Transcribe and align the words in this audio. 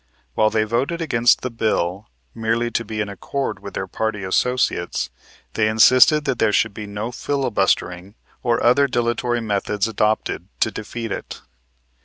While 0.33 0.49
they 0.49 0.63
voted 0.63 0.99
against 0.99 1.41
the 1.41 1.51
bill, 1.51 2.09
merely 2.33 2.71
to 2.71 2.83
be 2.83 3.01
in 3.01 3.07
accord 3.07 3.59
with 3.59 3.75
their 3.75 3.85
party 3.85 4.23
associates, 4.23 5.11
they 5.53 5.67
insisted 5.67 6.25
that 6.25 6.39
there 6.39 6.51
should 6.51 6.73
be 6.73 6.87
no 6.87 7.11
filibustering 7.11 8.15
or 8.41 8.63
other 8.63 8.87
dilatory 8.87 9.41
methods 9.41 9.87
adopted 9.87 10.47
to 10.61 10.71
defeat 10.71 11.11
it. 11.11 11.41